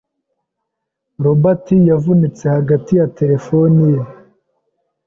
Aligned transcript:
Robert 1.23 1.65
yavunitse 1.89 2.43
hagati 2.55 2.91
ya 2.99 3.05
terefone 3.17 3.81
ye. 3.93 4.01